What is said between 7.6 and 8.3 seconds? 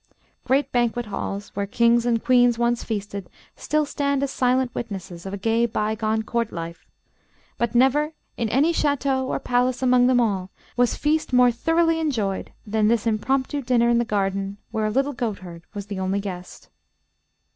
never